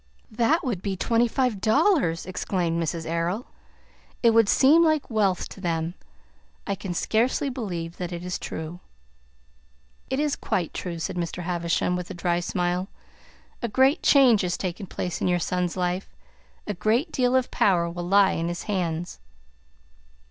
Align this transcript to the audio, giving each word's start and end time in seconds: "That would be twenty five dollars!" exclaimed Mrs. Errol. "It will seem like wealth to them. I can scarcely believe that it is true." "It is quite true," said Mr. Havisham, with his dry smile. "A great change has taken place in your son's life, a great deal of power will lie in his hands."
"That 0.31 0.63
would 0.63 0.81
be 0.81 0.97
twenty 0.97 1.27
five 1.27 1.61
dollars!" 1.61 2.25
exclaimed 2.25 2.81
Mrs. 2.81 3.05
Errol. 3.05 3.45
"It 4.23 4.31
will 4.31 4.47
seem 4.47 4.83
like 4.83 5.11
wealth 5.11 5.47
to 5.49 5.61
them. 5.61 5.93
I 6.65 6.73
can 6.73 6.95
scarcely 6.95 7.51
believe 7.51 7.97
that 7.97 8.11
it 8.11 8.25
is 8.25 8.39
true." 8.39 8.79
"It 10.09 10.19
is 10.19 10.35
quite 10.35 10.73
true," 10.73 10.97
said 10.97 11.17
Mr. 11.17 11.43
Havisham, 11.43 11.95
with 11.95 12.07
his 12.07 12.17
dry 12.17 12.39
smile. 12.39 12.87
"A 13.61 13.67
great 13.67 14.01
change 14.01 14.41
has 14.41 14.57
taken 14.57 14.87
place 14.87 15.21
in 15.21 15.27
your 15.27 15.37
son's 15.37 15.77
life, 15.77 16.15
a 16.65 16.73
great 16.73 17.11
deal 17.11 17.35
of 17.35 17.51
power 17.51 17.87
will 17.87 18.07
lie 18.07 18.31
in 18.31 18.47
his 18.47 18.63
hands." 18.63 19.19